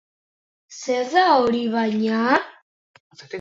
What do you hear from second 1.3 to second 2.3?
hori baina?